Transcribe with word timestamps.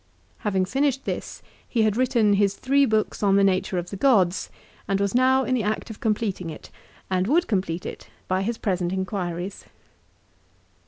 Having 0.39 0.65
finished 0.65 1.05
this, 1.05 1.43
he 1.69 1.83
had 1.83 1.95
written 1.95 2.33
his 2.33 2.55
three 2.55 2.87
books 2.87 3.21
on 3.21 3.35
the 3.35 3.43
nature 3.43 3.77
of 3.77 3.91
the 3.91 3.95
gods, 3.95 4.49
and 4.87 4.99
was 4.99 5.13
now 5.13 5.43
in 5.43 5.53
the 5.53 5.61
act 5.61 5.91
of 5.91 5.99
completing 5.99 6.49
it, 6.49 6.71
and 7.11 7.27
would 7.27 7.45
complete 7.45 7.85
it, 7.85 8.09
by 8.27 8.41
his 8.41 8.57
present 8.57 8.91
inquiries. 8.91 9.65